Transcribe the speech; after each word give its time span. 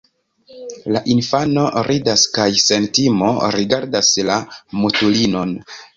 La 0.95 1.01
infano 1.15 1.65
ridas 1.89 2.23
kaj 2.37 2.47
sen 2.63 2.89
timo 3.01 3.31
rigardas 3.57 4.11
la 4.31 4.39
mutulinon. 4.83 5.55